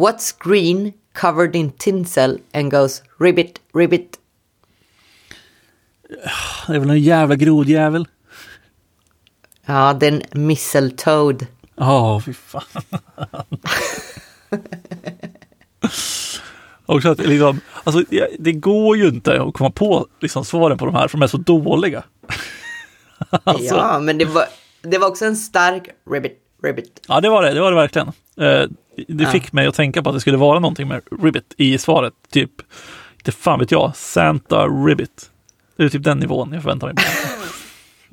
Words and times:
What's 0.00 0.32
green 0.32 0.92
covered 1.12 1.56
in 1.56 1.70
tinsel 1.70 2.38
and 2.54 2.70
goes 2.70 3.02
ribbit, 3.18 3.60
ribbit? 3.74 4.18
Det 6.66 6.74
är 6.74 6.78
väl 6.78 6.90
en 6.90 7.00
jävla 7.00 7.36
grodjävel. 7.36 8.08
Ja, 9.66 9.96
det 10.00 10.06
är 10.06 10.12
en 10.12 10.46
mistletoad. 10.46 11.46
Ja, 11.76 12.16
oh, 12.16 12.20
fy 12.20 12.32
fan. 12.32 12.62
Också 16.86 17.08
att 17.10 17.18
liksom, 17.18 17.60
alltså, 17.84 18.04
det 18.38 18.52
går 18.52 18.96
ju 18.96 19.08
inte 19.08 19.42
att 19.42 19.54
komma 19.54 19.70
på 19.70 20.06
liksom, 20.20 20.44
svaren 20.44 20.78
på 20.78 20.86
de 20.86 20.94
här, 20.94 21.08
för 21.08 21.18
de 21.18 21.22
är 21.22 21.26
så 21.26 21.36
dåliga. 21.36 22.04
alltså. 23.44 23.74
Ja, 23.74 23.98
men 23.98 24.18
det 24.18 24.24
var, 24.24 24.44
det 24.82 24.98
var 24.98 25.08
också 25.08 25.24
en 25.24 25.36
stark 25.36 25.88
ribbit, 26.10 26.38
ribbit. 26.62 27.00
Ja, 27.08 27.20
det 27.20 27.28
var 27.28 27.42
det, 27.42 27.54
det 27.54 27.60
var 27.60 27.70
det 27.70 27.76
verkligen. 27.76 28.12
Eh, 28.40 28.68
det 29.08 29.24
ja. 29.24 29.30
fick 29.30 29.52
mig 29.52 29.66
att 29.66 29.74
tänka 29.74 30.02
på 30.02 30.10
att 30.10 30.16
det 30.16 30.20
skulle 30.20 30.36
vara 30.36 30.58
någonting 30.58 30.88
med 30.88 31.02
ribbit 31.22 31.54
i 31.56 31.78
svaret, 31.78 32.14
typ, 32.30 32.50
inte 33.16 33.32
fan 33.32 33.58
vet 33.58 33.70
jag, 33.70 33.96
Santa 33.96 34.66
ribbit. 34.66 35.30
Det 35.76 35.84
är 35.84 35.88
typ 35.88 36.02
den 36.02 36.18
nivån 36.18 36.52
jag 36.52 36.62
förväntar 36.62 36.86
mig. 36.86 36.96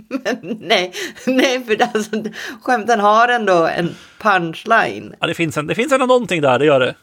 Men 0.09 0.58
nej, 0.62 0.94
nej, 1.27 1.66
för 1.66 1.82
alltså, 1.82 2.23
skämten 2.62 2.99
har 2.99 3.27
ändå 3.27 3.68
en 3.68 3.95
punchline. 4.21 5.16
Ja, 5.20 5.27
det 5.27 5.34
finns, 5.34 5.58
en, 5.58 5.68
det 5.68 5.76
finns 5.76 5.91
ändå 5.91 6.05
någonting 6.05 6.41
där, 6.41 6.59
det 6.59 6.66
gör 6.66 6.80
det. 6.80 6.96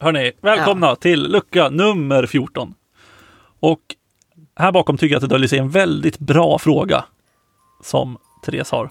Hörni, 0.00 0.32
välkomna 0.40 0.86
ja. 0.86 0.96
till 0.96 1.22
lucka 1.22 1.68
nummer 1.68 2.26
14. 2.26 2.74
Och 3.60 3.80
här 4.56 4.72
bakom 4.72 4.96
tycker 4.96 5.14
jag 5.14 5.16
att 5.16 5.28
det 5.28 5.34
döljer 5.34 5.48
sig 5.48 5.58
en 5.58 5.70
väldigt 5.70 6.18
bra 6.18 6.58
fråga 6.58 7.04
som 7.82 8.18
Therese 8.44 8.70
har. 8.70 8.90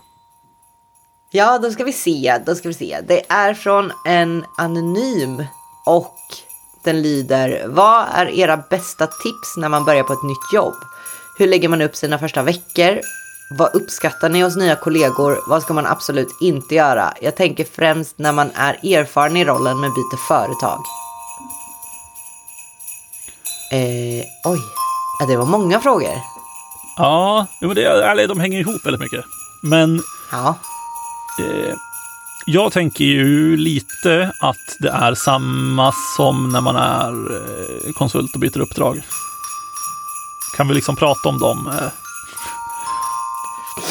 Ja, 1.35 1.59
då 1.59 1.71
ska 1.71 1.83
vi 1.83 1.93
se, 1.93 2.39
då 2.45 2.55
ska 2.55 2.67
vi 2.67 2.73
se. 2.73 2.99
Det 3.07 3.21
är 3.29 3.53
från 3.53 3.91
en 4.05 4.45
anonym 4.57 5.45
och 5.85 6.15
den 6.83 7.01
lyder 7.01 7.67
Vad 7.67 8.05
är 8.13 8.25
era 8.25 8.57
bästa 8.57 9.07
tips 9.07 9.57
när 9.57 9.69
man 9.69 9.85
börjar 9.85 10.03
på 10.03 10.13
ett 10.13 10.23
nytt 10.23 10.53
jobb? 10.53 10.75
Hur 11.37 11.47
lägger 11.47 11.69
man 11.69 11.81
upp 11.81 11.95
sina 11.95 12.19
första 12.19 12.41
veckor? 12.43 12.99
Vad 13.57 13.75
uppskattar 13.75 14.29
ni 14.29 14.41
hos 14.41 14.55
nya 14.55 14.75
kollegor? 14.75 15.39
Vad 15.49 15.61
ska 15.61 15.73
man 15.73 15.85
absolut 15.85 16.37
inte 16.41 16.75
göra? 16.75 17.13
Jag 17.21 17.35
tänker 17.35 17.65
främst 17.65 18.17
när 18.17 18.31
man 18.31 18.51
är 18.55 18.73
erfaren 18.73 19.37
i 19.37 19.45
rollen 19.45 19.79
men 19.79 19.89
byter 19.93 20.27
företag. 20.27 20.79
Eh, 23.71 24.25
oj, 24.45 24.59
det 25.27 25.37
var 25.37 25.45
många 25.45 25.79
frågor. 25.79 26.21
Ja, 26.97 27.47
men 27.61 27.75
det, 27.75 27.85
eller, 27.85 28.27
de 28.27 28.39
hänger 28.39 28.59
ihop 28.59 28.85
väldigt 28.85 29.01
mycket. 29.01 29.25
Men 29.61 30.01
ja. 30.31 30.55
Eh, 31.39 31.73
jag 32.45 32.71
tänker 32.71 33.03
ju 33.03 33.57
lite 33.57 34.31
att 34.39 34.75
det 34.79 34.89
är 34.89 35.15
samma 35.15 35.91
som 36.17 36.49
när 36.49 36.61
man 36.61 36.75
är 36.75 37.35
eh, 37.35 37.93
konsult 37.93 38.33
och 38.33 38.39
byter 38.39 38.59
uppdrag. 38.59 39.01
Kan 40.57 40.67
vi 40.67 40.73
liksom 40.73 40.95
prata 40.95 41.29
om 41.29 41.39
dem? 41.39 41.67
Eh, 41.67 41.89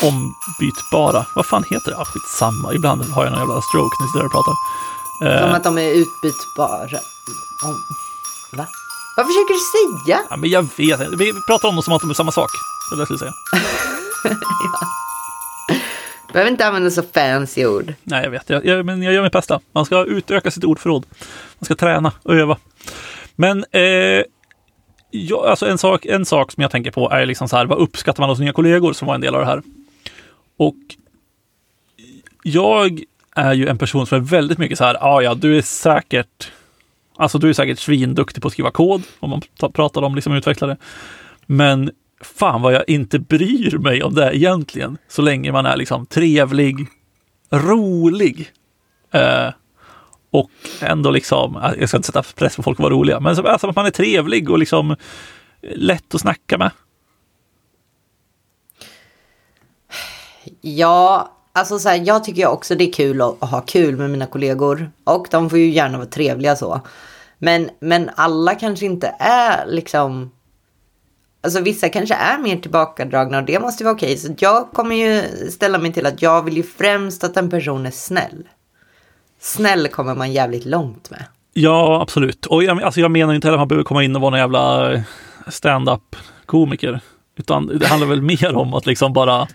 ombytbara. 0.08 1.26
Vad 1.34 1.46
fan 1.46 1.64
heter 1.70 1.90
det? 1.90 1.96
Ah, 1.96 2.04
skitsamma. 2.04 2.74
Ibland 2.74 3.02
har 3.02 3.24
jag 3.24 3.30
någon 3.30 3.40
jävla 3.40 3.62
stroke 3.62 3.96
när 3.98 4.04
jag 4.04 4.10
sitter 4.12 4.26
och 4.26 4.32
pratar. 4.32 4.54
Som 5.18 5.50
eh, 5.50 5.54
att 5.54 5.64
de 5.64 5.78
är 5.78 5.90
utbytbara. 5.90 6.98
Om... 7.64 7.74
Va? 8.58 8.66
Vad 9.16 9.26
försöker 9.26 9.54
du 9.54 9.60
säga? 9.74 10.20
Ja, 10.30 10.36
men 10.36 10.50
jag 10.50 10.62
vet 10.62 11.00
inte. 11.00 11.16
Vi 11.16 11.32
pratar 11.46 11.68
om 11.68 11.74
dem 11.74 11.82
som 11.82 11.94
att 11.94 12.00
de 12.00 12.10
är 12.10 12.14
samma 12.14 12.32
sak. 12.32 12.50
Det 12.90 12.94
är 12.94 12.96
det 12.96 13.00
jag 13.00 13.06
skulle 13.06 13.18
säga. 13.18 13.32
ja. 14.80 14.86
Behöver 16.32 16.50
inte 16.50 16.66
använda 16.66 16.90
så 16.90 17.02
fancy 17.02 17.66
ord. 17.66 17.94
Nej, 18.02 18.24
jag 18.24 18.30
vet. 18.30 18.50
Jag, 18.50 18.66
jag, 18.66 18.86
men 18.86 19.02
jag 19.02 19.14
gör 19.14 19.22
mitt 19.22 19.32
bästa. 19.32 19.60
Man 19.72 19.84
ska 19.84 20.04
utöka 20.04 20.50
sitt 20.50 20.64
ordförråd. 20.64 21.06
Man 21.58 21.64
ska 21.64 21.74
träna 21.74 22.12
och 22.22 22.34
öva. 22.34 22.58
Men 23.36 23.64
eh, 23.70 24.22
jag, 25.10 25.46
alltså 25.46 25.66
en, 25.66 25.78
sak, 25.78 26.06
en 26.06 26.24
sak 26.24 26.52
som 26.52 26.62
jag 26.62 26.70
tänker 26.70 26.90
på 26.90 27.10
är 27.10 27.26
liksom 27.26 27.48
så 27.48 27.56
här, 27.56 27.66
vad 27.66 27.78
uppskattar 27.78 28.22
man 28.22 28.30
hos 28.30 28.38
nya 28.38 28.52
kollegor 28.52 28.92
som 28.92 29.08
var 29.08 29.14
en 29.14 29.20
del 29.20 29.34
av 29.34 29.40
det 29.40 29.46
här? 29.46 29.62
Och 30.56 30.76
jag 32.42 33.00
är 33.36 33.52
ju 33.52 33.68
en 33.68 33.78
person 33.78 34.06
som 34.06 34.18
är 34.18 34.22
väldigt 34.22 34.58
mycket 34.58 34.78
så 34.78 34.84
här, 34.84 34.94
ja, 34.94 35.00
ah, 35.00 35.22
ja, 35.22 35.34
du 35.34 35.58
är 35.58 35.62
säkert, 35.62 36.52
alltså 37.16 37.38
du 37.38 37.48
är 37.48 37.52
säkert 37.52 37.78
svinduktig 37.78 38.42
på 38.42 38.48
att 38.48 38.52
skriva 38.52 38.70
kod, 38.70 39.02
om 39.20 39.30
man 39.30 39.42
pratar 39.72 40.02
om 40.02 40.14
liksom 40.14 40.32
utvecklare. 40.32 40.76
Men 41.46 41.90
fan 42.22 42.62
vad 42.62 42.72
jag 42.72 42.88
inte 42.88 43.18
bryr 43.18 43.78
mig 43.78 44.02
om 44.02 44.14
det 44.14 44.36
egentligen, 44.36 44.98
så 45.08 45.22
länge 45.22 45.52
man 45.52 45.66
är 45.66 45.76
liksom 45.76 46.06
trevlig, 46.06 46.86
rolig. 47.50 48.52
Eh, 49.10 49.48
och 50.30 50.50
ändå 50.80 51.10
liksom, 51.10 51.74
jag 51.78 51.88
ska 51.88 51.96
inte 51.96 52.06
sätta 52.06 52.22
press 52.22 52.56
på 52.56 52.62
folk 52.62 52.78
att 52.78 52.82
vara 52.82 52.94
roliga, 52.94 53.20
men 53.20 53.46
alltså 53.46 53.68
att 53.68 53.76
man 53.76 53.86
är 53.86 53.90
trevlig 53.90 54.50
och 54.50 54.58
liksom 54.58 54.96
lätt 55.62 56.14
att 56.14 56.20
snacka 56.20 56.58
med. 56.58 56.70
Ja, 60.60 61.32
alltså 61.52 61.78
så 61.78 61.88
här, 61.88 62.02
jag 62.06 62.24
tycker 62.24 62.46
också 62.46 62.74
det 62.74 62.84
är 62.88 62.92
kul 62.92 63.22
att 63.22 63.40
ha 63.40 63.60
kul 63.60 63.96
med 63.96 64.10
mina 64.10 64.26
kollegor. 64.26 64.90
Och 65.04 65.26
de 65.30 65.50
får 65.50 65.58
ju 65.58 65.70
gärna 65.70 65.98
vara 65.98 66.08
trevliga 66.08 66.56
så. 66.56 66.80
Men, 67.38 67.70
men 67.80 68.10
alla 68.16 68.54
kanske 68.54 68.86
inte 68.86 69.14
är 69.18 69.66
liksom... 69.66 70.30
Alltså 71.44 71.60
vissa 71.60 71.88
kanske 71.88 72.14
är 72.14 72.38
mer 72.38 72.56
tillbakadragna 72.56 73.38
och 73.38 73.44
det 73.44 73.60
måste 73.60 73.84
vara 73.84 73.94
okej. 73.94 74.16
Så 74.16 74.34
jag 74.38 74.70
kommer 74.72 74.96
ju 74.96 75.22
ställa 75.50 75.78
mig 75.78 75.92
till 75.92 76.06
att 76.06 76.22
jag 76.22 76.42
vill 76.42 76.56
ju 76.56 76.62
främst 76.62 77.24
att 77.24 77.36
en 77.36 77.50
person 77.50 77.86
är 77.86 77.90
snäll. 77.90 78.48
Snäll 79.40 79.88
kommer 79.88 80.14
man 80.14 80.32
jävligt 80.32 80.64
långt 80.64 81.10
med. 81.10 81.24
Ja, 81.52 82.02
absolut. 82.02 82.46
Och 82.46 82.64
jag, 82.64 82.82
alltså 82.82 83.00
jag 83.00 83.10
menar 83.10 83.34
inte 83.34 83.46
heller 83.46 83.56
att 83.56 83.60
man 83.60 83.68
behöver 83.68 83.84
komma 83.84 84.04
in 84.04 84.16
och 84.16 84.22
vara 84.22 84.30
någon 84.30 84.38
jävla 84.38 84.92
eh, 84.94 85.00
stand-up 85.46 86.16
komiker. 86.46 87.00
Utan 87.36 87.66
det 87.66 87.86
handlar 87.86 88.08
väl 88.08 88.22
mer 88.40 88.56
om 88.56 88.74
att 88.74 88.86
liksom 88.86 89.12
bara 89.12 89.48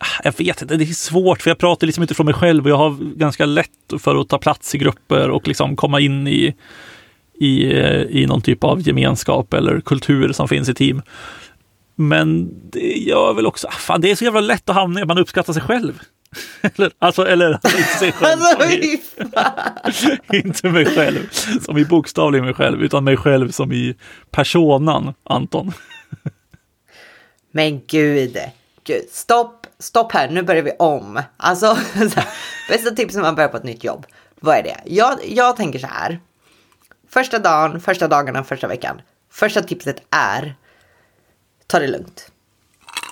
ah, 0.00 0.20
jag 0.24 0.38
vet 0.38 0.62
inte, 0.62 0.76
det 0.76 0.84
är 0.84 0.86
svårt 0.86 1.42
för 1.42 1.50
jag 1.50 1.58
pratar 1.58 1.86
liksom 1.86 2.04
utifrån 2.04 2.26
mig 2.26 2.34
själv 2.34 2.64
och 2.64 2.70
jag 2.70 2.76
har 2.76 3.16
ganska 3.16 3.46
lätt 3.46 3.70
för 3.98 4.20
att 4.20 4.28
ta 4.28 4.38
plats 4.38 4.74
i 4.74 4.78
grupper 4.78 5.30
och 5.30 5.48
liksom 5.48 5.76
komma 5.76 6.00
in 6.00 6.28
i, 6.28 6.54
i, 7.38 7.72
i 8.22 8.26
någon 8.26 8.40
typ 8.40 8.64
av 8.64 8.80
gemenskap 8.80 9.54
eller 9.54 9.80
kultur 9.80 10.32
som 10.32 10.48
finns 10.48 10.68
i 10.68 10.74
team. 10.74 11.02
Men 11.94 12.50
det 12.70 12.92
gör 12.98 13.34
väl 13.34 13.46
också, 13.46 13.68
fan 13.70 14.00
det 14.00 14.10
är 14.10 14.14
så 14.14 14.24
jävla 14.24 14.40
lätt 14.40 14.68
att 14.68 14.76
hamna 14.76 15.00
i 15.00 15.02
att 15.02 15.08
man 15.08 15.18
uppskattar 15.18 15.52
sig 15.52 15.62
själv. 15.62 16.00
eller, 16.60 16.92
alltså, 16.98 17.26
eller 17.26 17.50
inte 17.64 17.98
sig 17.98 18.12
själv. 18.12 18.40
Alltså, 19.82 20.16
inte 20.36 20.70
mig 20.70 20.86
själv, 20.86 21.28
som 21.60 21.78
i 21.78 21.84
bokstavligen 21.84 22.44
mig 22.44 22.54
själv, 22.54 22.82
utan 22.82 23.04
mig 23.04 23.16
själv 23.16 23.50
som 23.50 23.72
i 23.72 23.96
personan 24.30 25.14
Anton. 25.24 25.72
Men 27.50 27.80
gud, 27.86 28.36
gud, 28.84 29.02
stopp 29.10 29.66
stopp 29.78 30.12
här, 30.12 30.30
nu 30.30 30.42
börjar 30.42 30.62
vi 30.62 30.72
om. 30.78 31.22
Alltså, 31.36 31.78
bästa 32.68 32.90
tips 32.90 33.14
när 33.14 33.22
man 33.22 33.34
börjar 33.34 33.48
på 33.48 33.56
ett 33.56 33.64
nytt 33.64 33.84
jobb. 33.84 34.06
Vad 34.40 34.56
är 34.56 34.62
det? 34.62 34.76
Jag, 34.84 35.18
jag 35.28 35.56
tänker 35.56 35.78
så 35.78 35.86
här. 35.86 36.20
Första 37.16 37.38
dagen, 37.38 37.80
första 37.80 38.08
dagarna, 38.08 38.44
första 38.44 38.66
veckan. 38.66 39.00
Första 39.30 39.62
tipset 39.62 40.02
är, 40.10 40.54
ta 41.66 41.78
det 41.78 41.86
lugnt. 41.86 42.30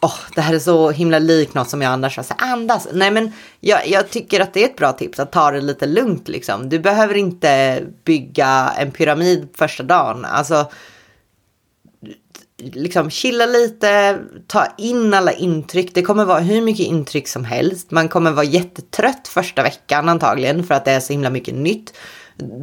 Oh, 0.03 0.17
det 0.35 0.41
här 0.41 0.55
är 0.55 0.59
så 0.59 0.91
himla 0.91 1.19
likt 1.19 1.55
något 1.55 1.71
som 1.71 1.83
jag 1.83 1.93
annars 1.93 2.17
har 2.17 2.25
sagt. 2.25 2.43
Andas. 2.43 2.89
Nej, 2.93 3.11
men 3.11 3.33
jag, 3.61 3.89
jag, 3.89 4.11
tycker 4.11 4.41
att 4.41 4.55
det 4.55 4.65
är 4.65 4.69
ett 4.69 4.77
bra 4.77 4.93
tips 4.93 5.21
att 5.21 5.33
ta 5.33 5.51
det 5.51 5.61
lite 5.61 5.87
lugnt 5.87 6.29
liksom. 6.29 6.69
Du 6.69 6.79
behöver 6.79 7.15
inte 7.15 7.83
bygga 8.05 8.73
en 8.79 8.91
pyramid 8.91 9.49
första 9.55 9.83
dagen. 9.83 10.25
Alltså, 10.25 10.71
liksom 12.57 13.11
chilla 13.11 13.47
lite, 13.47 14.19
ta 14.47 14.67
in 14.79 15.15
alla 15.15 15.33
intryck. 15.33 15.95
Det 15.95 16.03
kommer 16.03 16.25
vara 16.25 16.41
hur 16.41 16.63
mycket 16.63 16.87
intryck 16.87 17.29
som 17.29 17.45
helst. 17.45 17.91
Man 17.91 18.09
kommer 18.09 18.31
vara 18.31 18.47
jättetrött 18.47 19.29
första 19.29 19.63
veckan 19.63 20.09
antagligen 20.09 20.65
för 20.65 20.75
att 20.75 20.85
det 20.85 20.93
är 20.93 21.01
så 21.01 21.13
himla 21.13 21.31
mycket 21.31 21.55
nytt. 21.55 21.93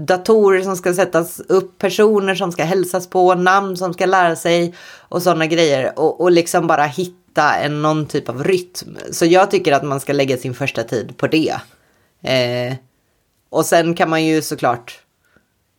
Datorer 0.07 0.61
som 0.61 0.75
ska 0.75 0.93
sättas 0.93 1.39
upp, 1.39 1.77
personer 1.77 2.35
som 2.35 2.51
ska 2.51 2.63
hälsas 2.63 3.09
på, 3.09 3.35
namn 3.35 3.77
som 3.77 3.93
ska 3.93 4.05
lära 4.05 4.35
sig 4.35 4.75
och 4.99 5.21
sådana 5.21 5.45
grejer. 5.45 5.99
Och, 5.99 6.21
och 6.21 6.31
liksom 6.31 6.67
bara 6.67 6.85
hitta 6.85 7.55
en, 7.55 7.81
någon 7.81 8.05
typ 8.05 8.29
av 8.29 8.43
rytm. 8.43 8.97
Så 9.11 9.25
jag 9.25 9.51
tycker 9.51 9.73
att 9.73 9.83
man 9.83 9.99
ska 9.99 10.13
lägga 10.13 10.37
sin 10.37 10.53
första 10.53 10.83
tid 10.83 11.17
på 11.17 11.27
det. 11.27 11.55
Eh, 12.23 12.75
och 13.49 13.65
sen 13.65 13.93
kan 13.93 14.09
man 14.09 14.25
ju 14.25 14.41
såklart, 14.41 14.99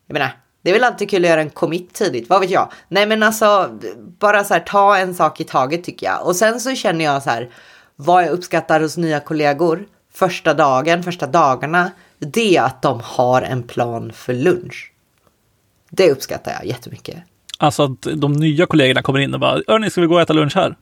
jag 0.07 0.13
menar, 0.13 0.31
det 0.63 0.71
är 0.71 0.75
väl 0.75 0.85
alltid 0.85 1.11
kul 1.11 1.25
att 1.25 1.31
göra 1.31 1.41
en 1.41 1.51
commit 1.51 1.95
tidigt, 1.95 2.29
vad 2.29 2.41
vet 2.41 2.51
jag. 2.51 2.73
Nej 2.89 3.07
men 3.07 3.23
alltså, 3.23 3.79
bara 4.19 4.45
så 4.45 4.55
här 4.55 4.61
ta 4.61 4.97
en 4.97 5.15
sak 5.15 5.41
i 5.41 5.45
taget 5.45 5.85
tycker 5.85 6.07
jag. 6.07 6.27
Och 6.27 6.37
sen 6.37 6.61
så 6.61 6.75
känner 6.75 7.05
jag 7.05 7.23
så 7.23 7.31
här, 7.31 7.51
vad 7.97 8.25
jag 8.25 8.31
uppskattar 8.31 8.81
hos 8.81 8.97
nya 8.97 9.21
kollegor 9.21 9.87
första 10.13 10.55
dagen, 10.55 11.03
första 11.03 11.27
dagarna, 11.27 11.91
det 12.23 12.57
är 12.57 12.63
att 12.63 12.83
de 12.83 13.01
har 13.05 13.43
en 13.43 13.63
plan 13.63 14.13
för 14.13 14.35
lunch. 14.35 14.93
Det 15.91 16.11
uppskattar 16.11 16.53
jag 16.53 16.65
jättemycket. 16.67 17.17
Alltså 17.59 17.83
att 17.85 18.03
de 18.17 18.33
nya 18.33 18.67
kollegorna 18.67 19.03
kommer 19.03 19.19
in 19.21 19.35
och 19.35 19.41
bara, 19.41 19.61
Örni, 19.69 19.91
ska 19.91 20.01
vi 20.01 20.07
gå 20.07 20.15
och 20.15 20.21
äta 20.21 20.33
lunch 20.33 20.55
här? 20.57 20.77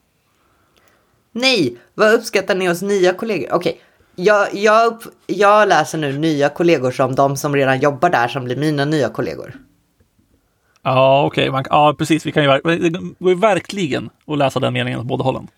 Nej, 1.33 1.77
vad 1.95 2.15
uppskattar 2.15 2.55
ni 2.55 2.67
hos 2.67 2.83
nya 2.83 3.13
kollegor? 3.13 3.53
Okej, 3.53 3.81
jag, 4.17 4.55
jag, 4.55 4.87
upp- 4.87 5.15
jag 5.27 5.69
läser 5.69 5.99
nu 5.99 6.19
nya 6.19 6.49
kollegor 6.49 6.91
som 6.91 7.15
de 7.15 7.37
som 7.37 7.57
redan 7.57 7.81
jobbar 7.81 8.11
där 8.11 8.29
som 8.29 8.45
blir 8.45 8.57
mina 8.57 8.85
nya 8.85 9.09
kollegor. 9.09 9.55
Ja, 10.83 11.25
okej. 11.27 11.51
man- 11.51 11.65
Ja, 11.71 11.95
precis. 11.99 12.27
Vi 12.27 12.33
kan 12.33 12.45
ju, 12.45 12.49
det 12.91 12.99
går 13.19 13.29
ju 13.33 13.35
verkligen 13.35 14.11
att 14.27 14.39
läsa 14.39 14.61
den 14.61 14.73
meningen 14.73 15.01
åt 15.01 15.07
båda 15.07 15.25
hållen. 15.25 15.49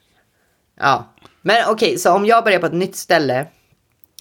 Ja, 0.81 1.05
men 1.43 1.64
okej, 1.69 1.99
så 1.99 2.12
om 2.12 2.26
jag 2.26 2.44
börjar 2.44 2.58
på 2.58 2.67
ett 2.67 2.73
nytt 2.73 2.96
ställe, 2.96 3.46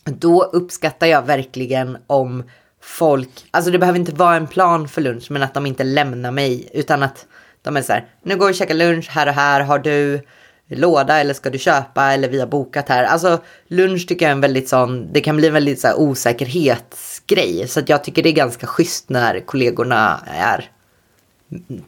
då 0.03 0.44
uppskattar 0.44 1.07
jag 1.07 1.25
verkligen 1.25 1.98
om 2.07 2.44
folk, 2.81 3.30
alltså 3.51 3.71
det 3.71 3.80
behöver 3.80 4.00
inte 4.00 4.12
vara 4.15 4.36
en 4.36 4.48
plan 4.48 4.88
för 4.88 5.01
lunch, 5.01 5.31
men 5.31 5.44
att 5.44 5.53
de 5.53 5.65
inte 5.65 5.83
lämnar 5.83 6.31
mig, 6.31 6.69
utan 6.74 7.03
att 7.03 7.25
de 7.62 7.77
är 7.77 7.81
så 7.81 7.94
här, 7.94 8.06
nu 8.24 8.38
går 8.38 8.45
vi 8.45 8.51
och 8.51 8.56
käkar 8.56 8.75
lunch 8.75 9.09
här 9.09 9.27
och 9.27 9.33
här, 9.33 9.62
har 9.62 9.80
du 9.80 10.21
låda 10.68 11.19
eller 11.19 11.33
ska 11.33 11.50
du 11.50 11.57
köpa 11.57 12.13
eller 12.13 12.30
vi 12.30 12.39
har 12.39 12.48
bokat 12.48 12.89
här. 12.89 13.03
Alltså 13.03 13.39
lunch 13.68 14.07
tycker 14.07 14.25
jag 14.25 14.30
är 14.30 14.36
en 14.36 14.42
väldigt 14.42 14.69
sån, 14.69 15.13
det 15.13 15.21
kan 15.21 15.38
bli 15.38 15.48
en 15.48 15.53
väldigt 15.53 15.80
så 15.80 15.88
här 15.88 16.00
osäkerhetsgrej, 16.00 17.68
så 17.68 17.80
att 17.80 17.89
jag 17.89 18.03
tycker 18.03 18.24
det 18.24 18.30
är 18.30 18.33
ganska 18.33 18.68
schysst 18.68 19.09
när 19.09 19.39
kollegorna 19.39 20.19
är, 20.25 20.69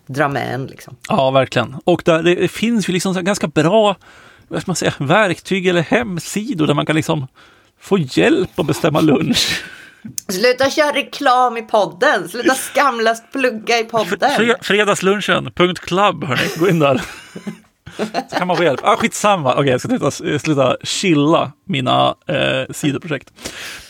drar 0.06 0.30
med 0.30 0.54
en 0.54 0.66
liksom. 0.66 0.96
Ja, 1.10 1.32
verkligen. 1.32 1.76
Och 1.84 2.02
där, 2.06 2.24
det 2.24 2.48
finns 2.48 2.90
ju 2.90 2.94
liksom 2.94 3.14
så 3.14 3.22
ganska 3.22 3.48
bra 3.48 3.96
vad 4.48 4.62
ska 4.62 4.70
man 4.70 4.76
säga, 4.76 4.94
verktyg 5.00 5.68
eller 5.68 5.82
hemsidor 5.82 6.68
där 6.68 6.74
man 6.74 6.86
kan 6.86 6.96
liksom 6.96 7.28
få 7.84 7.98
hjälp 7.98 8.60
att 8.60 8.66
bestämma 8.66 9.02
lunch. 9.02 9.64
Sluta 10.30 10.70
köra 10.70 10.92
reklam 10.96 11.58
i 11.58 11.62
podden. 11.62 12.30
Sluta 12.30 12.56
skamlöst 12.56 13.32
plugga 13.32 13.80
i 13.80 13.84
podden. 13.84 14.32
Fre- 14.32 14.64
Fredagslunchen.club, 14.64 16.24
hörni. 16.24 16.42
Gå 16.60 16.70
in 16.70 16.80
där. 16.80 17.02
Så 18.30 18.38
kan 18.38 18.48
man 18.48 18.58
få 18.58 18.64
hjälp. 18.64 18.80
Ah, 18.84 18.96
skitsamma. 18.96 19.54
Okej, 19.56 19.72
jag 19.72 19.80
ska 19.80 19.90
sluta, 19.90 20.12
sluta 20.40 20.78
chilla 20.84 21.52
mina 21.66 22.16
eh, 22.28 22.72
sidoprojekt. 22.74 23.34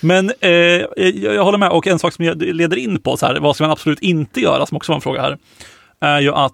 Men 0.01 0.31
eh, 0.39 0.51
jag, 0.51 1.36
jag 1.36 1.44
håller 1.44 1.57
med. 1.57 1.69
Och 1.69 1.88
en 1.88 2.00
sak 2.00 2.13
som 2.13 2.25
jag 2.25 2.42
leder 2.42 2.78
in 2.78 3.00
på, 3.01 3.18
så 3.18 3.25
här, 3.25 3.39
vad 3.39 3.56
ska 3.56 3.63
man 3.63 3.72
absolut 3.72 4.00
inte 4.00 4.42
göra, 4.42 4.66
som 4.66 4.78
också 4.78 4.92
var 4.92 4.96
en 4.96 5.01
fråga 5.01 5.22
här, 5.22 5.38
är 6.01 6.19
ju 6.19 6.34
att 6.34 6.54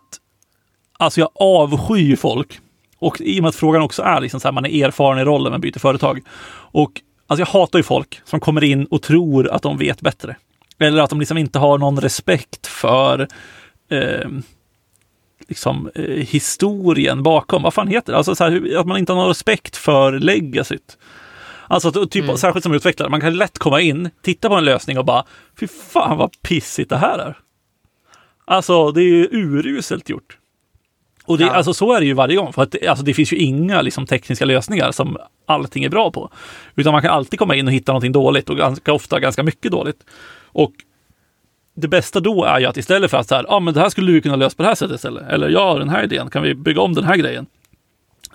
alltså 0.99 1.19
jag 1.19 1.29
avskyr 1.35 2.15
folk. 2.15 2.59
Och 2.99 3.21
i 3.21 3.39
och 3.39 3.43
med 3.43 3.49
att 3.49 3.55
frågan 3.55 3.81
också 3.81 4.03
är 4.03 4.19
liksom 4.21 4.39
så 4.39 4.47
här, 4.47 4.53
man 4.53 4.65
är 4.65 4.85
erfaren 4.85 5.19
i 5.19 5.23
rollen 5.23 5.51
men 5.51 5.61
byter 5.61 5.79
företag. 5.79 6.19
Och 6.71 6.91
alltså 7.29 7.41
jag 7.41 7.59
hatar 7.59 7.79
ju 7.79 7.83
folk 7.83 8.21
som 8.25 8.39
kommer 8.39 8.63
in 8.63 8.85
och 8.85 9.01
tror 9.01 9.49
att 9.49 9.61
de 9.61 9.77
vet 9.77 10.01
bättre. 10.01 10.35
Eller 10.79 11.01
att 11.01 11.09
de 11.09 11.19
liksom 11.19 11.37
inte 11.37 11.59
har 11.59 11.77
någon 11.77 11.99
respekt 11.99 12.67
för 12.67 13.27
eh, 13.91 14.29
liksom, 15.47 15.89
eh, 15.95 16.03
historien 16.03 17.23
bakom. 17.23 17.63
Vad 17.63 17.73
fan 17.73 17.87
heter 17.87 18.11
det? 18.11 18.17
Alltså 18.17 18.35
så 18.35 18.43
här, 18.43 18.77
att 18.77 18.87
man 18.87 18.97
inte 18.97 19.11
har 19.11 19.17
någon 19.17 19.27
respekt 19.27 19.77
för 19.77 20.19
legacyt. 20.19 20.97
Alltså 21.67 22.05
typ, 22.05 22.39
särskilt 22.39 22.63
som 22.63 22.73
utvecklare, 22.73 23.09
man 23.09 23.21
kan 23.21 23.37
lätt 23.37 23.59
komma 23.59 23.81
in, 23.81 24.09
titta 24.21 24.49
på 24.49 24.55
en 24.55 24.65
lösning 24.65 24.97
och 24.97 25.05
bara, 25.05 25.25
fy 25.59 25.67
fan 25.67 26.17
vad 26.17 26.41
pissigt 26.41 26.89
det 26.89 26.97
här 26.97 27.19
är. 27.19 27.37
Alltså 28.45 28.91
det 28.91 29.01
är 29.01 29.09
ju 29.09 29.27
uruselt 29.31 30.09
gjort. 30.09 30.37
Och 31.29 31.37
det, 31.37 31.43
Ja. 31.43 31.51
alltså, 31.51 31.73
så 31.73 31.93
är 31.93 31.99
det 31.99 32.05
ju 32.05 32.13
varje 32.13 32.35
gång, 32.35 32.53
för 32.53 32.61
att 32.61 32.87
alltså, 32.87 33.05
det 33.05 33.13
finns 33.13 33.33
ju 33.33 33.37
inga 33.37 33.81
liksom, 33.81 34.05
tekniska 34.05 34.45
lösningar 34.45 34.91
som 34.91 35.17
allting 35.45 35.83
är 35.83 35.89
bra 35.89 36.11
på. 36.11 36.29
Utan 36.75 36.93
man 36.93 37.01
kan 37.01 37.11
alltid 37.11 37.39
komma 37.39 37.55
in 37.55 37.67
och 37.67 37.73
hitta 37.73 37.91
någonting 37.91 38.11
dåligt 38.11 38.49
och 38.49 38.57
ganska 38.57 38.93
ofta 38.93 39.19
ganska 39.19 39.43
mycket 39.43 39.71
dåligt. 39.71 39.97
Och 40.45 40.71
det 41.75 41.87
bästa 41.87 42.19
då 42.19 42.43
är 42.45 42.59
ju 42.59 42.65
att 42.65 42.77
istället 42.77 43.11
för 43.11 43.17
att 43.17 43.27
så 43.27 43.35
här, 43.35 43.45
ah, 43.49 43.59
men 43.59 43.73
det 43.73 43.79
här 43.79 43.89
skulle 43.89 44.11
du 44.11 44.21
kunna 44.21 44.35
lösa 44.35 44.55
på 44.55 44.63
det 44.63 44.67
här 44.69 44.75
sättet 44.75 44.95
istället. 44.95 45.29
Eller 45.29 45.49
ja, 45.49 45.75
den 45.79 45.89
här 45.89 46.03
idén, 46.03 46.29
kan 46.29 46.43
vi 46.43 46.55
bygga 46.55 46.81
om 46.81 46.93
den 46.93 47.03
här 47.03 47.15
grejen? 47.15 47.45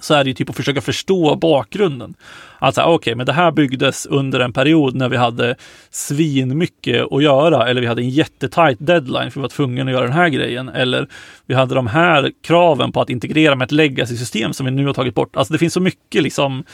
Så 0.05 0.15
är 0.15 0.25
det 0.25 0.31
ju 0.31 0.35
typ 0.35 0.51
att 0.51 0.57
försöka 0.57 0.81
förstå 0.81 1.37
bakgrunden. 1.37 2.15
Alltså, 2.59 2.81
okej, 2.81 2.95
okej, 2.95 3.15
men 3.15 3.27
det 3.27 3.33
här 3.33 3.51
byggdes 3.51 4.07
under 4.07 4.41
en 4.41 4.53
period 4.53 4.95
när 4.95 5.09
vi 5.09 5.17
hade 5.17 5.57
svin 5.91 6.59
mycket 6.59 7.13
att 7.13 7.23
göra. 7.23 7.69
Eller 7.69 7.81
vi 7.81 7.87
hade 7.87 8.03
en 8.03 8.11
jättetajt 8.11 8.79
deadline 8.81 9.31
för 9.31 9.41
vi 9.41 9.43
var 9.43 9.49
tvungna 9.49 9.83
att 9.83 9.91
göra 9.91 10.05
den 10.05 10.13
här 10.13 10.29
grejen. 10.29 10.69
Eller 10.69 11.09
vi 11.47 11.55
hade 11.55 11.75
de 11.75 11.87
här 11.87 12.33
kraven 12.43 12.93
på 12.93 13.01
att 13.01 13.11
integrera 13.11 13.55
med 13.55 13.65
ett 13.65 13.73
legacy-system 13.73 14.53
som 14.53 14.67
vi 14.67 14.73
nu 14.73 14.87
har 14.87 14.95
tagit 14.95 15.15
bort. 15.15 15.37
Alltså 15.37 15.53
det 15.53 15.59
finns 15.59 15.73
så 15.75 15.81
mycket 15.81 16.23
liksom 16.23 16.65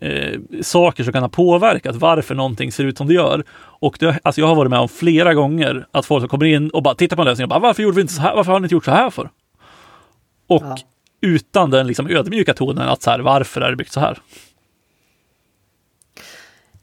eh, 0.00 0.40
saker 0.62 1.04
som 1.04 1.12
kan 1.12 1.22
ha 1.22 1.28
påverkat 1.28 1.96
varför 1.96 2.34
någonting 2.34 2.72
ser 2.72 2.84
ut 2.84 2.98
som 2.98 3.06
det 3.06 3.14
gör. 3.14 3.44
Och 3.80 3.96
det, 4.00 4.18
alltså 4.22 4.40
jag 4.40 4.48
har 4.48 4.54
varit 4.54 4.70
med 4.70 4.78
om 4.78 4.88
flera 4.88 5.34
gånger 5.34 5.86
att 5.92 6.06
folk 6.06 6.30
kommer 6.30 6.46
in 6.46 6.70
och 6.70 6.82
bara 6.82 6.94
tittar 6.94 7.16
på 7.16 7.22
en 7.22 7.28
lösning 7.28 7.44
och 7.44 7.48
bara 7.48 7.60
varför 7.60 7.82
gjorde 7.82 7.96
vi 7.96 8.02
inte 8.02 8.14
så 8.14 8.22
här? 8.22 8.34
Varför 8.34 8.52
har 8.52 8.60
ni 8.60 8.64
inte 8.64 8.74
gjort 8.74 8.84
så 8.84 8.90
här 8.90 9.10
för? 9.10 9.30
Och 10.48 10.62
Ja 10.64 10.76
utan 11.20 11.70
den 11.70 11.86
liksom 11.86 12.10
ödmjuka 12.10 12.54
tonen 12.54 12.88
att 12.88 13.02
så 13.02 13.10
här, 13.10 13.18
varför 13.18 13.60
är 13.60 13.70
det 13.70 13.76
byggt 13.76 13.92
så 13.92 14.00
här? 14.00 14.18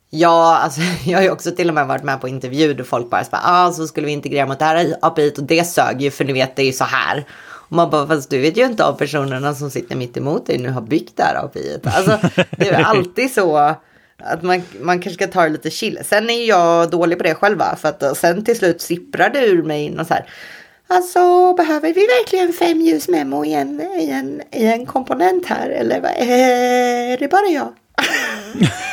Ja, 0.10 0.58
alltså 0.58 0.82
jag 1.06 1.18
har 1.18 1.24
ju 1.24 1.30
också 1.30 1.52
till 1.52 1.70
och 1.70 1.76
med 1.76 1.88
varit 1.88 2.04
med 2.04 2.22
på 2.22 2.28
intervju 2.28 2.74
där 2.74 2.84
folk 2.84 3.10
bara 3.10 3.24
bara, 3.32 3.42
ah, 3.44 3.72
så 3.72 3.88
skulle 3.88 4.08
vi 4.08 4.14
integrera 4.14 4.46
mot 4.46 4.60
det 4.60 4.66
här 4.66 4.96
API 5.02 5.34
och 5.38 5.44
det 5.44 5.64
sög 5.64 6.02
ju 6.02 6.12
för 6.12 6.26
ni 6.26 6.34
vet 6.34 6.56
det 6.56 6.62
är 6.62 6.66
ju 6.66 6.74
så 6.74 6.84
här. 6.84 7.26
Och 7.68 7.76
man 7.76 7.90
bara, 7.90 8.08
fast 8.08 8.30
du 8.30 8.42
vet 8.42 8.58
ju 8.58 8.66
inte 8.66 8.86
av 8.86 8.94
personerna 8.94 9.54
som 9.56 9.72
sitter 9.72 9.96
mitt 9.96 10.18
emot 10.18 10.46
dig 10.46 10.58
nu 10.58 10.70
har 10.70 10.82
byggt 10.82 11.18
det 11.18 11.24
här 11.24 11.46
API. 11.46 11.80
Alltså 11.84 12.20
det 12.52 12.70
är 12.70 12.84
alltid 12.84 13.34
så 13.34 13.76
att 14.18 14.42
man, 14.42 14.64
man 14.82 15.00
kanske 15.00 15.24
ska 15.24 15.34
ta 15.34 15.44
det 15.44 15.50
lite 15.50 15.70
chill. 15.70 16.00
Sen 16.04 16.30
är 16.30 16.48
jag 16.48 16.90
dålig 16.90 17.18
på 17.18 17.24
det 17.24 17.36
själva 17.36 17.76
för 17.76 17.90
att 17.90 18.18
sen 18.18 18.46
till 18.46 18.58
slut 18.58 18.82
sipprar 18.82 19.30
det 19.30 19.46
ur 19.46 19.64
mig 19.64 19.90
något 19.90 20.08
så 20.08 20.14
här. 20.14 20.26
Alltså 20.88 21.54
behöver 21.54 21.94
vi 21.94 22.02
verkligen 22.02 22.54
fem 22.54 22.82
ljusmemo 22.82 23.46
i 23.46 23.54
en, 23.54 23.82
i, 23.82 24.10
en, 24.10 24.42
i 24.52 24.66
en 24.66 24.86
komponent 24.86 25.46
här 25.46 25.70
eller 25.70 26.02
vad? 26.02 26.12
Eh, 26.12 27.12
är 27.12 27.18
det 27.18 27.28
bara 27.28 27.48
jag? 27.48 27.74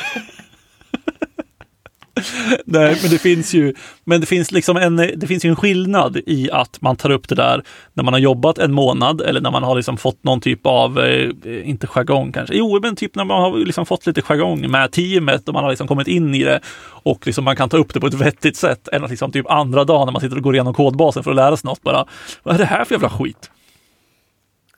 Nej, 2.66 2.98
men 3.02 3.10
det 3.10 3.18
finns 3.18 3.54
ju, 3.54 3.74
men 4.04 4.20
det 4.20 4.26
finns 4.26 4.52
liksom 4.52 4.76
en, 4.76 4.96
det 4.96 5.26
finns 5.26 5.44
ju 5.44 5.48
en 5.48 5.56
skillnad 5.56 6.16
i 6.26 6.50
att 6.50 6.80
man 6.80 6.96
tar 6.96 7.10
upp 7.10 7.28
det 7.28 7.34
där 7.34 7.62
när 7.92 8.04
man 8.04 8.14
har 8.14 8.20
jobbat 8.20 8.58
en 8.58 8.72
månad 8.72 9.20
eller 9.20 9.40
när 9.40 9.50
man 9.50 9.62
har 9.62 9.76
liksom 9.76 9.96
fått 9.96 10.24
någon 10.24 10.40
typ 10.40 10.66
av, 10.66 10.98
eh, 10.98 11.30
inte 11.64 11.86
jargong 11.86 12.32
kanske, 12.32 12.54
jo 12.54 12.80
men 12.82 12.96
typ 12.96 13.14
när 13.14 13.24
man 13.24 13.42
har 13.42 13.58
liksom 13.58 13.86
fått 13.86 14.06
lite 14.06 14.22
jargong 14.22 14.70
med 14.70 14.92
teamet 14.92 15.48
och 15.48 15.54
man 15.54 15.64
har 15.64 15.70
liksom 15.70 15.88
kommit 15.88 16.08
in 16.08 16.34
i 16.34 16.44
det 16.44 16.60
och 17.02 17.26
liksom 17.26 17.44
man 17.44 17.56
kan 17.56 17.68
ta 17.68 17.76
upp 17.76 17.94
det 17.94 18.00
på 18.00 18.06
ett 18.06 18.14
vettigt 18.14 18.56
sätt 18.56 18.88
än 18.88 19.04
att 19.04 19.10
liksom 19.10 19.32
typ 19.32 19.50
andra 19.50 19.84
dagen 19.84 20.06
när 20.06 20.12
man 20.12 20.20
sitter 20.20 20.36
och 20.36 20.42
går 20.42 20.54
igenom 20.54 20.74
kodbasen 20.74 21.22
för 21.22 21.30
att 21.30 21.36
lära 21.36 21.56
sig 21.56 21.68
något 21.68 21.82
bara, 21.82 22.06
vad 22.42 22.54
är 22.54 22.58
det 22.58 22.64
här 22.64 22.84
för 22.84 22.94
jävla 22.94 23.10
skit? 23.10 23.50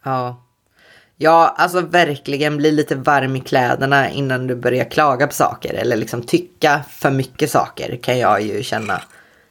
Ja. 0.05 0.44
Ja, 1.25 1.55
alltså 1.59 1.81
verkligen 1.81 2.57
bli 2.57 2.73
lite 2.73 2.95
varm 2.95 3.37
i 3.37 3.41
kläderna 3.41 4.11
innan 4.11 4.47
du 4.47 4.55
börjar 4.55 4.85
klaga 4.91 5.27
på 5.27 5.33
saker 5.33 5.75
eller 5.75 5.97
liksom 5.97 6.23
tycka 6.23 6.81
för 6.91 7.11
mycket 7.11 7.51
saker 7.51 7.97
kan 8.03 8.19
jag 8.19 8.43
ju 8.43 8.63
känna. 8.63 9.03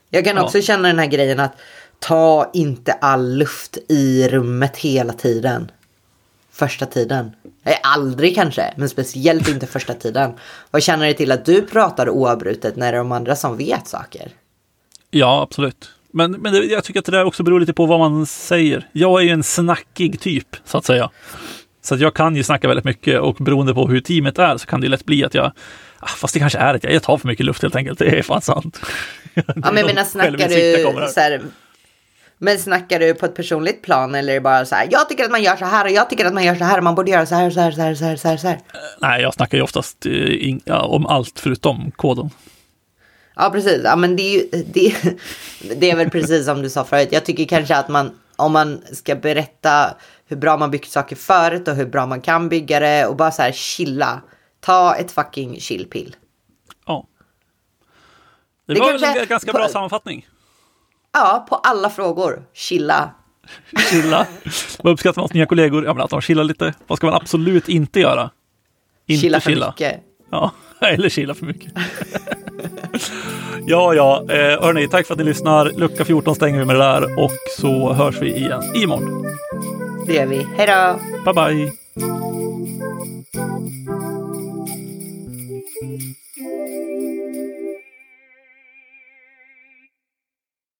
Jag 0.09 0.25
kan 0.25 0.35
Ja. 0.37 0.43
också 0.43 0.61
känna 0.61 0.87
den 0.87 0.99
här 0.99 1.05
grejen 1.05 1.39
att 1.39 1.51
ta 1.99 2.49
inte 2.53 2.91
all 2.93 3.37
luft 3.37 3.77
i 3.89 4.27
rummet 4.27 4.77
hela 4.77 5.13
tiden. 5.13 5.71
Första 6.51 6.85
tiden. 6.85 7.31
Nej, 7.63 7.79
aldrig 7.83 8.35
kanske, 8.35 8.73
men 8.77 8.89
speciellt 8.89 9.47
inte 9.49 9.67
första 9.67 9.93
tiden. 9.93 10.31
Vad 10.71 10.83
känner 10.83 11.05
det 11.07 11.13
till 11.13 11.31
att 11.31 11.45
du 11.45 11.61
pratar 11.61 12.09
oavbrutet 12.09 12.75
när 12.75 12.91
det 12.91 12.97
är 12.97 12.99
de 12.99 13.11
andra 13.11 13.35
som 13.35 13.57
vet 13.57 13.87
saker? 13.87 14.31
Ja, 15.11 15.41
absolut. 15.41 15.89
Men, 16.11 16.31
men 16.31 16.53
det, 16.53 16.59
jag 16.65 16.83
tycker 16.83 16.99
att 16.99 17.05
det 17.05 17.11
där 17.11 17.25
också 17.25 17.43
beror 17.43 17.59
lite 17.59 17.73
på 17.73 17.85
vad 17.85 17.99
man 17.99 18.25
säger. 18.25 18.87
Jag 18.91 19.19
är 19.21 19.25
ju 19.25 19.29
en 19.31 19.43
snackig 19.43 20.19
typ, 20.19 20.47
så 20.65 20.77
att 20.77 20.85
säga. 20.85 21.09
Så 21.83 21.95
jag 21.95 22.13
kan 22.13 22.35
ju 22.35 22.43
snacka 22.43 22.67
väldigt 22.67 22.85
mycket 22.85 23.19
och 23.19 23.35
beroende 23.35 23.73
på 23.73 23.87
hur 23.87 23.99
teamet 23.99 24.39
är 24.39 24.57
så 24.57 24.65
kan 24.65 24.81
det 24.81 24.85
ju 24.85 24.91
lätt 24.91 25.05
bli 25.05 25.23
att 25.23 25.33
jag, 25.33 25.51
ah, 25.99 26.07
fast 26.07 26.33
det 26.33 26.39
kanske 26.39 26.59
är 26.59 26.73
att 26.73 26.83
jag, 26.83 27.03
tar 27.03 27.17
för 27.17 27.27
mycket 27.27 27.45
luft 27.45 27.61
helt 27.61 27.75
enkelt. 27.75 27.99
Det 27.99 28.05
är 28.05 28.21
fan 28.21 28.41
sant. 28.41 28.79
Ja, 29.35 29.43
men 29.55 29.77
jag 29.77 29.85
menar, 29.85 30.03
snackar 30.03 30.47
du 30.47 31.07
så 31.07 31.19
här, 31.19 31.41
men 32.37 32.59
snackar 32.59 32.99
du 32.99 33.13
på 33.13 33.25
ett 33.25 33.35
personligt 33.35 33.81
plan 33.81 34.15
eller 34.15 34.33
är 34.33 34.35
det 34.35 34.41
bara 34.41 34.65
så 34.65 34.75
här, 34.75 34.87
jag 34.91 35.09
tycker 35.09 35.25
att 35.25 35.31
man 35.31 35.43
gör 35.43 35.55
så 35.55 35.65
här 35.65 35.85
och 35.85 35.91
jag 35.91 36.09
tycker 36.09 36.25
att 36.25 36.33
man 36.33 36.43
gör 36.43 36.55
så 36.55 36.63
här 36.63 36.77
och 36.77 36.83
man 36.83 36.95
borde 36.95 37.11
göra 37.11 37.25
så 37.25 37.35
här, 37.35 37.49
så 37.49 37.59
här, 37.59 37.71
så 37.71 37.81
här, 37.81 37.95
så 37.95 38.05
här, 38.05 38.15
så 38.15 38.27
här, 38.27 38.37
så 38.37 38.47
här. 38.47 38.59
Nej, 39.01 39.21
jag 39.21 39.33
snackar 39.33 39.57
ju 39.57 39.63
oftast 39.63 40.05
eh, 40.05 40.47
in, 40.47 40.61
ja, 40.65 40.81
om 40.81 41.05
allt 41.05 41.39
förutom 41.39 41.91
koden. 41.91 42.29
Ja, 43.35 43.49
precis. 43.49 43.81
Ja, 43.83 43.95
men 43.95 44.15
det 44.15 44.23
är 44.23 44.33
ju, 44.33 44.63
det, 44.73 44.95
det 45.75 45.91
är 45.91 45.95
väl 45.95 46.09
precis 46.09 46.45
som 46.45 46.61
du 46.61 46.69
sa 46.69 46.83
förut. 46.83 47.09
Jag 47.11 47.25
tycker 47.25 47.45
kanske 47.45 47.75
att 47.75 47.87
man, 47.87 48.11
om 48.43 48.51
man 48.53 48.81
ska 48.93 49.15
berätta 49.15 49.95
hur 50.25 50.35
bra 50.37 50.57
man 50.57 50.71
byggt 50.71 50.91
saker 50.91 51.15
förut 51.15 51.67
och 51.67 51.75
hur 51.75 51.85
bra 51.85 52.05
man 52.05 52.21
kan 52.21 52.49
bygga 52.49 52.79
det 52.79 53.05
och 53.05 53.15
bara 53.15 53.31
så 53.31 53.41
här 53.41 53.51
chilla. 53.51 54.21
Ta 54.59 54.95
ett 54.95 55.11
fucking 55.11 55.59
chillpill. 55.59 56.15
Ja. 56.85 57.07
Det, 58.67 58.73
Det 58.73 58.79
var 58.79 58.89
kanske- 58.89 59.19
en 59.21 59.27
ganska 59.27 59.51
på- 59.51 59.57
bra 59.57 59.67
sammanfattning. 59.67 60.27
Ja, 61.13 61.45
på 61.49 61.55
alla 61.55 61.89
frågor. 61.89 62.43
Chilla. 62.53 63.09
Chilla. 63.91 64.27
Vad 64.83 64.93
uppskattar 64.93 65.21
man 65.21 65.23
hos 65.23 65.33
nya 65.33 65.45
kollegor? 65.45 65.85
Ja, 65.85 65.93
men 65.93 66.03
att 66.03 66.09
de 66.09 66.21
chillar 66.21 66.43
lite. 66.43 66.73
Vad 66.87 66.97
ska 66.97 67.07
man 67.07 67.15
absolut 67.15 67.69
inte 67.69 67.99
göra? 67.99 68.31
Inte 69.05 69.21
chilla 69.21 69.39
för 69.39 69.51
mycket. 69.51 70.01
Ja, 70.31 70.51
eller 70.81 71.09
chilla 71.09 71.33
för 71.33 71.45
mycket. 71.45 71.73
ja, 73.67 73.93
ja, 73.93 74.23
eh, 74.29 74.61
hörni, 74.63 74.87
tack 74.87 75.07
för 75.07 75.13
att 75.13 75.17
ni 75.17 75.23
lyssnar. 75.23 75.71
Lucka 75.75 76.05
14 76.05 76.35
stänger 76.35 76.59
vi 76.59 76.65
med 76.65 76.75
det 76.75 76.83
där 76.83 77.23
och 77.23 77.31
så 77.59 77.93
hörs 77.93 78.21
vi 78.21 78.35
igen 78.35 78.63
imorgon. 78.75 79.25
Det 80.07 80.13
gör 80.13 80.25
vi. 80.25 80.47
Hej 80.57 80.67
då! 80.67 81.33
Bye, 81.33 81.33
bye! 81.33 82.32